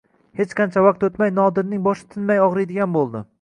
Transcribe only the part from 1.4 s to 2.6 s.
Nodirning boshi tinmay